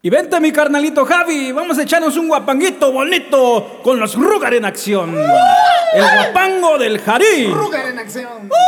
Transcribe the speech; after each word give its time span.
Y 0.00 0.10
vente 0.10 0.38
mi 0.38 0.52
carnalito 0.52 1.04
Javi, 1.04 1.50
vamos 1.50 1.76
a 1.76 1.82
echarnos 1.82 2.16
un 2.16 2.28
guapanguito 2.28 2.92
bonito 2.92 3.80
con 3.82 3.98
los 3.98 4.14
Rugar 4.14 4.54
en 4.54 4.64
acción. 4.64 5.12
El 5.92 6.02
guapango 6.02 6.78
del 6.78 7.00
Jarí. 7.00 7.48
Rugar 7.48 7.88
en 7.88 7.98
acción. 7.98 8.48
¡Uh! 8.48 8.58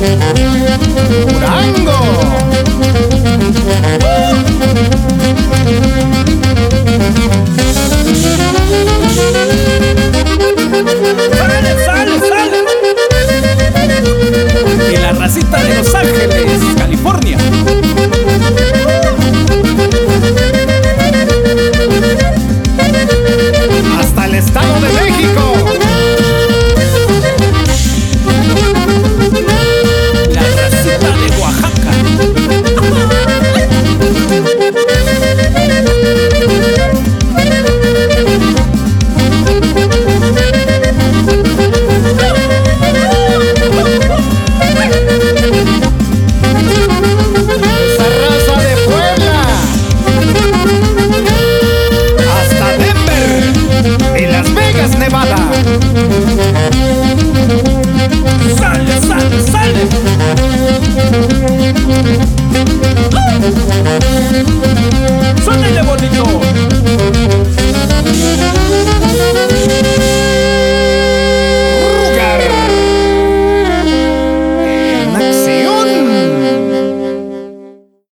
Música 0.00 0.57